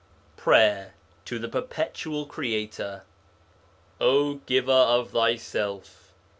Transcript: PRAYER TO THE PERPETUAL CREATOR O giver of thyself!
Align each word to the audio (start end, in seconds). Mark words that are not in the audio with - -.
PRAYER 0.35 0.95
TO 1.25 1.37
THE 1.37 1.47
PERPETUAL 1.47 2.25
CREATOR 2.25 3.03
O 3.99 4.33
giver 4.47 4.71
of 4.71 5.11
thyself! 5.11 6.11